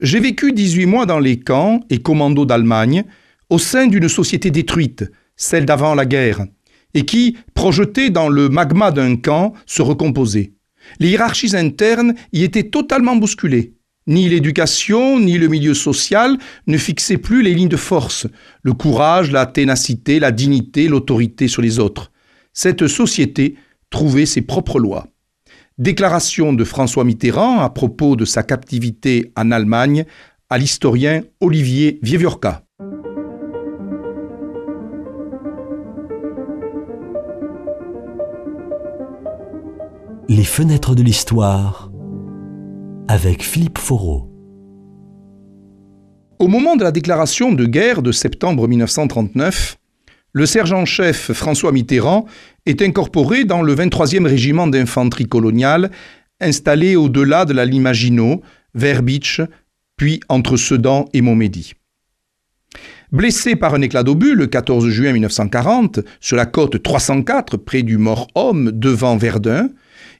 [0.00, 3.04] J'ai vécu 18 mois dans les camps et commandos d'Allemagne,
[3.50, 5.04] au sein d'une société détruite,
[5.36, 6.46] celle d'avant la guerre,
[6.94, 10.54] et qui, projetée dans le magma d'un camp, se recomposait.
[11.00, 13.74] Les hiérarchies internes y étaient totalement bousculées.
[14.06, 18.26] Ni l'éducation, ni le milieu social ne fixaient plus les lignes de force,
[18.62, 22.10] le courage, la ténacité, la dignité, l'autorité sur les autres.
[22.54, 23.56] Cette société
[23.90, 25.09] trouvait ses propres lois.
[25.80, 30.04] Déclaration de François Mitterrand à propos de sa captivité en Allemagne
[30.50, 32.64] à l'historien Olivier Vieviorca.
[40.28, 41.90] Les fenêtres de l'histoire
[43.08, 44.30] avec Philippe Foreau.
[46.38, 49.79] Au moment de la déclaration de guerre de septembre 1939,
[50.32, 52.26] le sergent-chef François Mitterrand
[52.66, 55.90] est incorporé dans le 23e régiment d'infanterie coloniale
[56.40, 58.42] installé au-delà de la Limagino,
[58.74, 59.40] vers Beach,
[59.96, 61.74] puis entre Sedan et Montmédy.
[63.12, 67.98] Blessé par un éclat d'obus le 14 juin 1940 sur la côte 304 près du
[67.98, 69.68] Mort-Homme devant Verdun,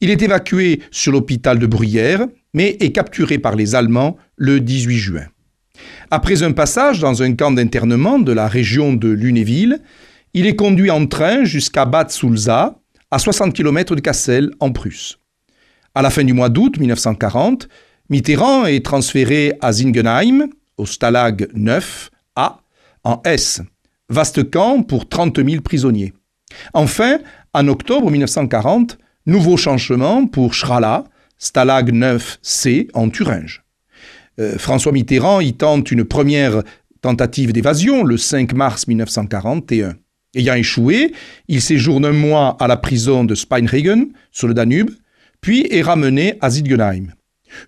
[0.00, 4.98] il est évacué sur l'hôpital de Bruyères, mais est capturé par les Allemands le 18
[4.98, 5.26] juin.
[6.10, 9.80] Après un passage dans un camp d'internement de la région de Lunéville,
[10.34, 12.78] il est conduit en train jusqu'à Bad Sulza,
[13.10, 15.18] à 60 km de Cassel, en Prusse.
[15.94, 17.68] À la fin du mois d'août 1940,
[18.10, 22.56] Mitterrand est transféré à Zingenheim, au Stalag 9A,
[23.04, 23.62] en S,
[24.08, 26.12] vaste camp pour 30 000 prisonniers.
[26.74, 27.18] Enfin,
[27.54, 31.02] en octobre 1940, Nouveau changement pour Schrala,
[31.36, 33.64] Stalag 9C en Thuringe.
[34.38, 36.62] Euh, François Mitterrand y tente une première
[37.00, 39.96] tentative d'évasion le 5 mars 1941.
[40.34, 41.12] Ayant échoué,
[41.48, 44.90] il séjourne un mois à la prison de Speinregen, sur le Danube,
[45.40, 47.12] puis est ramené à Zitgenheim.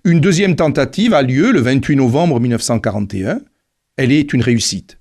[0.05, 3.41] Une deuxième tentative a lieu le 28 novembre 1941.
[3.97, 4.99] Elle est une réussite.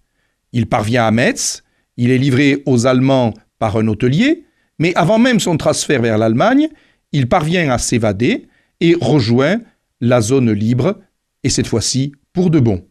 [0.54, 1.64] Il parvient à Metz,
[1.98, 4.46] il est livré aux Allemands par un hôtelier,
[4.80, 6.70] mais avant même son transfert vers l'Allemagne,
[7.12, 8.48] il parvient à s'évader
[8.80, 9.60] et rejoint
[10.00, 11.00] la zone libre,
[11.44, 12.86] et cette fois-ci pour de bon.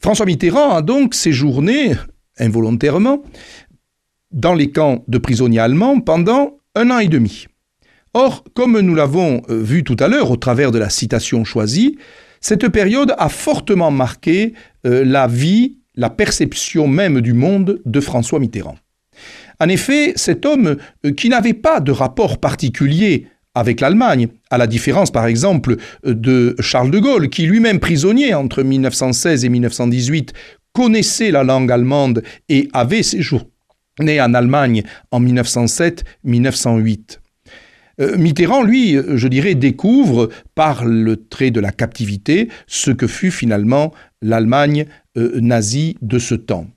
[0.00, 1.94] François Mitterrand a donc séjourné,
[2.38, 3.22] involontairement,
[4.30, 7.46] dans les camps de prisonniers allemands pendant un an et demi.
[8.14, 11.98] Or, comme nous l'avons euh, vu tout à l'heure au travers de la citation choisie,
[12.40, 14.54] cette période a fortement marqué
[14.86, 18.76] euh, la vie, la perception même du monde de François Mitterrand.
[19.60, 24.66] En effet, cet homme euh, qui n'avait pas de rapport particulier avec l'Allemagne, à la
[24.66, 25.76] différence par exemple
[26.06, 30.32] euh, de Charles de Gaulle, qui lui-même prisonnier entre 1916 et 1918
[30.72, 33.50] connaissait la langue allemande et avait séjourné
[34.20, 37.18] en Allemagne en 1907-1908.
[38.00, 43.32] Euh, Mitterrand, lui, je dirais, découvre par le trait de la captivité ce que fut
[43.32, 43.92] finalement
[44.22, 46.68] l'Allemagne nazie de ce temps.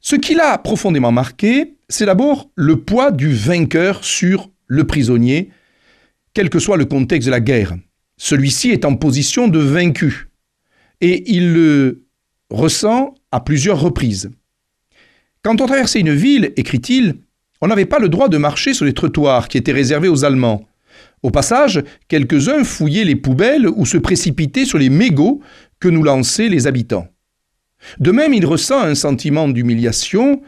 [0.00, 5.50] Ce qui l'a profondément marqué, c'est d'abord le poids du vainqueur sur le prisonnier,
[6.34, 7.74] quel que soit le contexte de la guerre.
[8.16, 10.28] Celui-ci est en position de vaincu,
[11.00, 12.04] et il le
[12.50, 14.30] ressent à plusieurs reprises.
[15.42, 17.16] Quand on traversait une ville, écrit-il,
[17.62, 20.66] on n'avait pas le droit de marcher sur les trottoirs qui étaient réservés aux Allemands.
[21.22, 25.40] Au passage, quelques-uns fouillaient les poubelles ou se précipitaient sur les mégots
[25.78, 27.08] que nous lançaient les habitants.
[27.98, 30.42] De même, il ressent un sentiment d'humiliation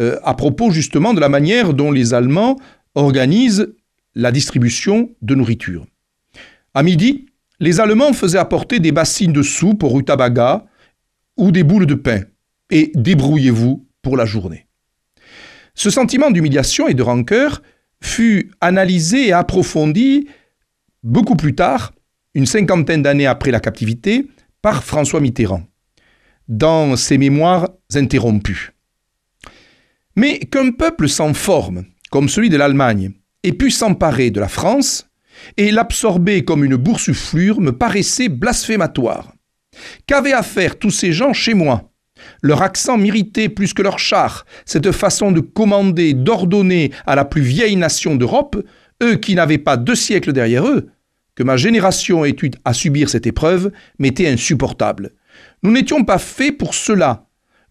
[0.00, 2.56] euh, à propos justement de la manière dont les Allemands
[2.94, 3.68] organisent
[4.18, 5.86] la distribution de nourriture.
[6.74, 7.26] À midi,
[7.60, 10.66] les Allemands faisaient apporter des bassines de soupe au rutabaga
[11.36, 12.22] ou des boules de pain,
[12.68, 14.66] et débrouillez-vous pour la journée.
[15.74, 17.62] Ce sentiment d'humiliation et de rancœur
[18.02, 20.26] fut analysé et approfondi
[21.04, 21.92] beaucoup plus tard,
[22.34, 24.26] une cinquantaine d'années après la captivité,
[24.62, 25.62] par François Mitterrand
[26.48, 28.72] dans ses mémoires interrompues.
[30.16, 33.12] Mais qu'un peuple sans forme, comme celui de l'Allemagne,
[33.44, 35.08] ait pu s'emparer de la France
[35.56, 39.32] et l'absorber comme une boursouflure me paraissait blasphématoire.
[40.06, 41.92] Qu'avaient à faire tous ces gens chez moi?
[42.42, 47.42] Leur accent m'irritait plus que leur char, cette façon de commander, d'ordonner à la plus
[47.42, 48.56] vieille nation d'Europe,
[49.02, 50.88] eux qui n'avaient pas deux siècles derrière eux,
[51.36, 52.34] que ma génération ait
[52.64, 53.70] à subir cette épreuve
[54.00, 55.12] m'était insupportable.
[55.62, 57.26] Nous n'étions pas faits pour cela.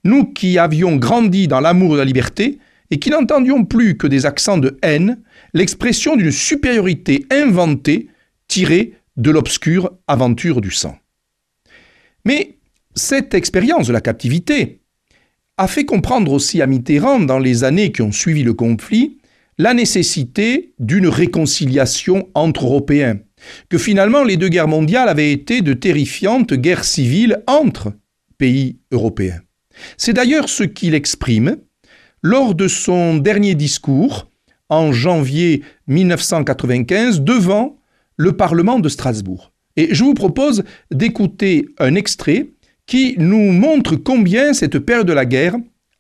[0.06, 2.60] Nous qui avions grandi dans l'amour de la liberté
[2.92, 5.22] et qui n'entendions plus que des accents de haine,
[5.54, 8.10] l'expression d'une supériorité inventée
[8.48, 10.98] tirée de l'obscure aventure du sang.
[12.26, 12.58] Mais
[12.96, 14.82] cette expérience de la captivité
[15.58, 19.18] a fait comprendre aussi à Mitterrand dans les années qui ont suivi le conflit
[19.58, 23.20] la nécessité d'une réconciliation entre Européens,
[23.70, 27.94] que finalement les deux guerres mondiales avaient été de terrifiantes guerres civiles entre
[28.38, 29.42] pays européens.
[29.98, 31.58] C'est d'ailleurs ce qu'il exprime
[32.22, 34.28] lors de son dernier discours
[34.70, 37.78] en janvier 1995 devant
[38.18, 39.52] le Parlement de Strasbourg.
[39.76, 42.48] Et je vous propose d'écouter un extrait
[42.86, 45.56] qui nous montre combien cette période de la guerre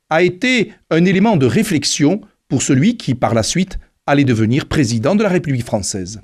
[0.09, 5.15] a été un élément de réflexion pour celui qui, par la suite, allait devenir président
[5.15, 6.21] de la République française.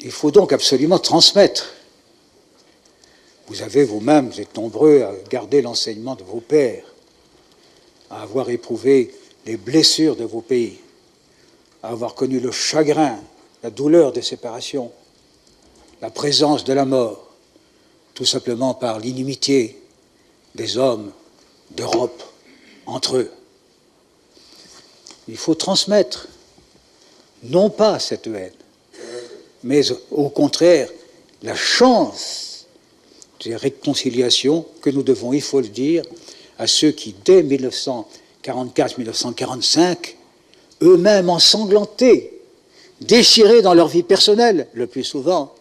[0.00, 1.74] Il faut donc absolument transmettre.
[3.46, 6.93] Vous avez vous-même, vous êtes nombreux à garder l'enseignement de vos pères,
[8.14, 9.12] à avoir éprouvé
[9.44, 10.78] les blessures de vos pays,
[11.82, 13.18] à avoir connu le chagrin,
[13.62, 14.92] la douleur des séparations,
[16.00, 17.32] la présence de la mort,
[18.14, 19.82] tout simplement par l'inimitié
[20.54, 21.10] des hommes
[21.72, 22.22] d'Europe
[22.86, 23.30] entre eux.
[25.26, 26.28] Il faut transmettre
[27.42, 28.52] non pas cette haine,
[29.64, 29.82] mais
[30.12, 30.88] au contraire
[31.42, 32.66] la chance
[33.42, 36.04] des réconciliations que nous devons, il faut le dire,
[36.58, 40.16] à ceux qui, dès 1944-1945,
[40.82, 42.32] eux-mêmes ensanglantés,
[43.00, 45.54] déchirés dans leur vie personnelle, le plus souvent,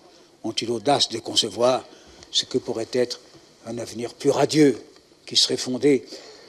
[0.44, 1.86] ont eu l'audace de concevoir
[2.31, 3.19] ce que pourrait être
[3.66, 4.78] un avenir plus radieux,
[5.25, 6.04] qui serait fondé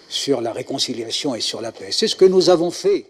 [0.08, 1.88] sur la réconciliation et sur la paix.
[1.90, 3.06] C'est ce que nous avons fait.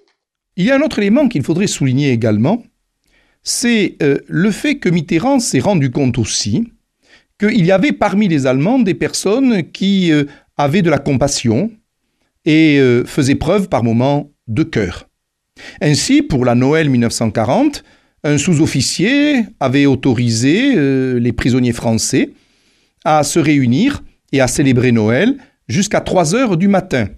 [0.57, 2.63] Il y a un autre élément qu'il faudrait souligner également,
[3.43, 6.65] c'est euh, le fait que Mitterrand s'est rendu compte aussi
[7.39, 10.25] qu'il y avait parmi les Allemands des personnes qui euh,
[10.57, 11.71] avaient de la compassion
[12.45, 15.09] et euh, faisaient preuve par moments de cœur.
[15.81, 17.85] Ainsi, pour la Noël 1940,
[18.25, 20.75] un sous-officier avait autorisé
[21.21, 22.31] les prisonniers français
[23.05, 24.03] à se réunir
[24.33, 25.37] et à célébrer Noël
[25.69, 27.09] jusqu'à 3 heures du matin.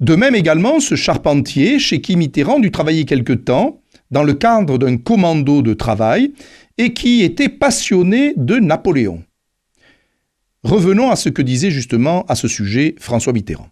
[0.00, 3.80] De même également ce charpentier chez qui Mitterrand dut travailler quelque temps
[4.10, 6.32] dans le cadre d'un commando de travail
[6.78, 9.24] et qui était passionné de Napoléon.
[10.64, 13.68] Revenons à ce que disait justement à ce sujet François Mitterrand.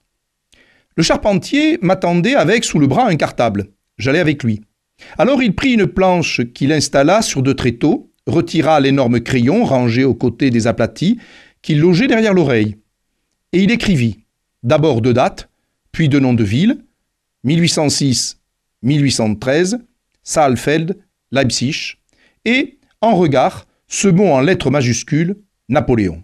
[0.97, 3.67] Le charpentier m'attendait avec sous le bras un cartable.
[3.99, 4.63] J'allais avec lui.
[5.19, 10.15] Alors il prit une planche qu'il installa sur deux tréteaux, retira l'énorme crayon rangé aux
[10.15, 11.19] côtés des aplatis,
[11.61, 12.77] qu'il logeait derrière l'oreille.
[13.53, 14.25] Et il écrivit
[14.63, 15.49] d'abord deux dates,
[15.93, 16.79] puis deux noms de villes,
[17.45, 19.79] 1806-1813,
[20.23, 20.99] Saalfeld,
[21.31, 21.97] Leipzig,
[22.45, 25.37] et, en regard, ce mot en lettres majuscules,
[25.69, 26.23] Napoléon.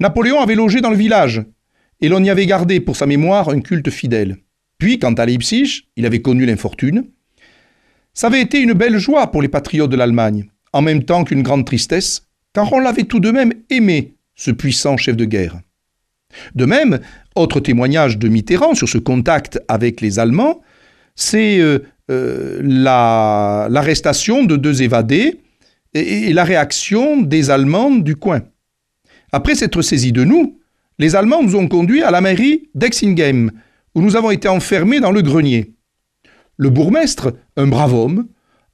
[0.00, 1.42] Napoléon avait logé dans le village,
[2.00, 4.38] et l'on y avait gardé pour sa mémoire un culte fidèle.
[4.78, 7.04] Puis, quant à Leipzig, il avait connu l'infortune.
[8.14, 11.42] Ça avait été une belle joie pour les patriotes de l'Allemagne, en même temps qu'une
[11.42, 15.60] grande tristesse, car on l'avait tout de même aimé, ce puissant chef de guerre.
[16.54, 17.00] De même,
[17.34, 20.60] autre témoignage de Mitterrand sur ce contact avec les Allemands,
[21.16, 21.80] c'est euh,
[22.10, 25.40] euh, l'arrestation de deux évadés
[25.94, 28.42] et, la réaction des Allemands du coin.
[29.32, 30.58] Après s'être saisis de nous,
[30.98, 33.50] les Allemands nous ont conduits à la mairie d'Exinghem,
[33.94, 35.74] où nous avons été enfermés dans le grenier.
[36.56, 38.28] Le bourgmestre, un brave homme,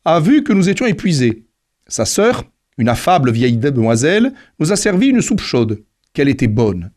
[0.05, 1.45] a vu que nous étions épuisés.
[1.87, 2.45] Sa sœur,
[2.79, 5.83] une affable vieille demoiselle, nous a servi une soupe chaude.
[6.13, 6.93] Qu'elle était bonne.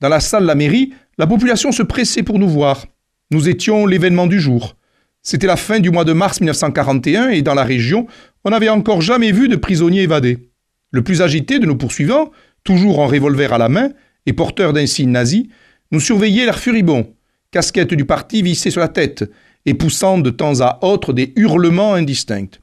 [0.00, 2.86] Dans la salle de la mairie, la population se pressait pour nous voir.
[3.30, 4.76] Nous étions l'événement du jour.
[5.22, 8.06] C'était la fin du mois de mars 1941 et dans la région,
[8.44, 10.50] on n'avait encore jamais vu de prisonniers évadés.
[10.92, 12.30] Le plus agité de nos poursuivants,
[12.64, 13.90] toujours en revolver à la main
[14.26, 15.48] et porteur d'un signe nazi,
[15.90, 17.14] nous surveillait l'air furibond,
[17.50, 19.30] casquette du parti vissée sur la tête
[19.66, 22.58] et poussant de temps à autre des hurlements indistincts.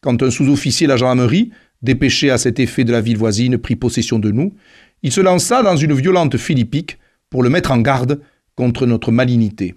[0.00, 1.50] Quand un sous-officier de la gendarmerie,
[1.82, 4.54] dépêché à cet effet de la ville voisine, prit possession de nous,
[5.02, 6.98] il se lança dans une violente philippique
[7.30, 8.20] pour le mettre en garde
[8.54, 9.74] contre notre malignité.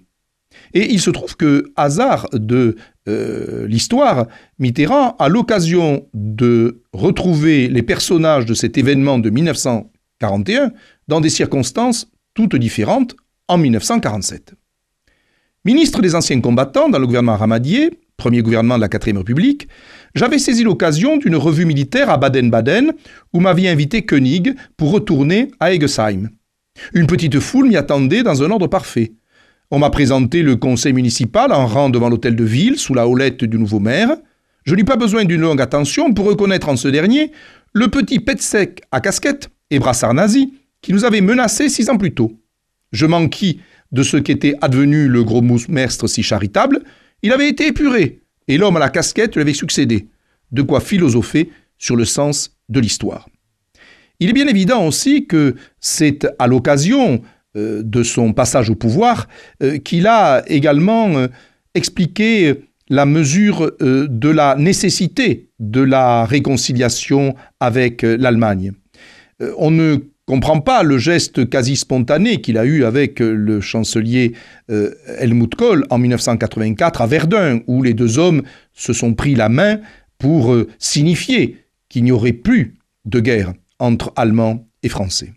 [0.74, 2.76] Et il se trouve que, hasard de
[3.08, 4.26] euh, l'histoire,
[4.58, 10.72] Mitterrand a l'occasion de retrouver les personnages de cet événement de 1941
[11.08, 13.14] dans des circonstances toutes différentes
[13.48, 14.54] en 1947.
[15.64, 19.68] Ministre des anciens combattants dans le gouvernement Ramadier, premier gouvernement de la 4 République,
[20.14, 22.92] j'avais saisi l'occasion d'une revue militaire à Baden-Baden
[23.32, 26.30] où m'avait invité Koenig pour retourner à Egesheim.
[26.94, 29.12] Une petite foule m'y attendait dans un ordre parfait.
[29.74, 33.42] On m'a présenté le conseil municipal en rang devant l'hôtel de ville sous la houlette
[33.42, 34.10] du nouveau maire.
[34.64, 37.32] Je n'eus pas besoin d'une longue attention pour reconnaître en ce dernier
[37.72, 40.52] le petit pet sec à casquette et brassard nazi
[40.82, 42.38] qui nous avait menacés six ans plus tôt.
[42.92, 43.60] Je m'enquis
[43.92, 46.82] de ce qu'était advenu le gros mestre si charitable.
[47.22, 50.06] Il avait été épuré et l'homme à la casquette lui avait succédé.
[50.50, 53.26] De quoi philosopher sur le sens de l'histoire.
[54.20, 57.22] Il est bien évident aussi que c'est à l'occasion
[57.54, 59.28] euh, de son passage au pouvoir
[59.62, 61.26] euh, qu'il a également euh,
[61.74, 62.54] expliqué
[62.88, 68.72] la mesure de la nécessité de la réconciliation avec l'Allemagne.
[69.56, 74.32] On ne comprend pas le geste quasi spontané qu'il a eu avec le chancelier
[74.68, 78.42] Helmut Kohl en 1984 à Verdun, où les deux hommes
[78.74, 79.80] se sont pris la main
[80.18, 82.74] pour signifier qu'il n'y aurait plus
[83.06, 85.32] de guerre entre Allemands et Français.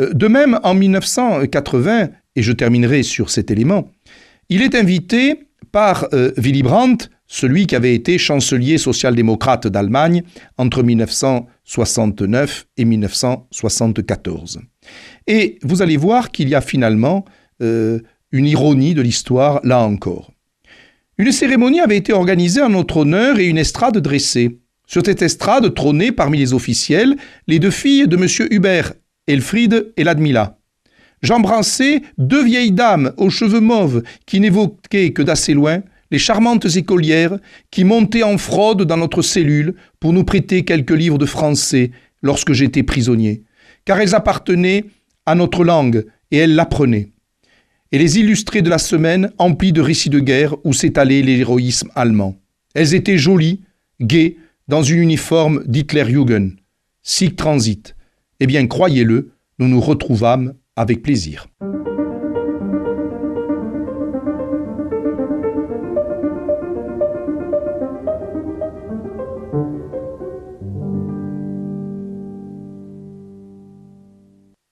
[0.00, 3.90] Euh, de même, en 1980, et je terminerai sur cet élément,
[4.48, 10.22] il est invité par euh, Willy Brandt, celui qui avait été chancelier social-démocrate d'Allemagne
[10.56, 14.60] entre 1969 et 1974.
[15.26, 17.26] Et vous allez voir qu'il y a finalement
[17.60, 18.00] euh,
[18.32, 20.32] une ironie de l'histoire là encore.
[21.18, 24.60] Une cérémonie avait été organisée en notre honneur et une estrade dressée.
[24.86, 28.48] Sur cette estrade trônaient parmi les officiels les deux filles de M.
[28.50, 28.94] Hubert,
[29.28, 30.58] Elfriede et Ladmila.
[31.22, 37.38] J'embrassais deux vieilles dames aux cheveux mauves qui n'évoquaient que d'assez loin les charmantes écolières
[37.70, 41.90] qui montaient en fraude dans notre cellule pour nous prêter quelques livres de français
[42.22, 43.42] lorsque j'étais prisonnier,
[43.84, 44.84] car elles appartenaient
[45.26, 47.10] à notre langue et elles l'apprenaient.
[47.92, 52.36] Et les illustrés de la semaine emplis de récits de guerre où s'étalait l'héroïsme allemand.
[52.74, 53.62] Elles étaient jolies,
[54.00, 54.36] gaies,
[54.68, 56.56] dans une uniforme d'Hitlerjugend,
[57.02, 57.94] Sieg Transit.
[58.40, 61.48] Eh bien, croyez-le, nous nous retrouvâmes avec plaisir.